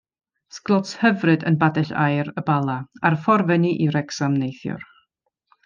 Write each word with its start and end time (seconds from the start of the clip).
Sglods 0.59 0.93
hyfryd 1.01 1.45
yn 1.51 1.57
Badell 1.63 1.91
Aur, 2.05 2.31
Y 2.43 2.45
Bala, 2.49 2.79
ar 3.11 3.19
y 3.19 3.21
ffordd 3.27 3.47
fyny 3.55 3.69
i 3.75 3.91
Wrecsam 3.93 4.41
neithiwr. 4.45 4.89